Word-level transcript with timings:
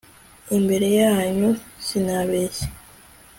imbere 0.57 0.87
yanyu 1.01 1.49
sinabeshya 1.85 2.67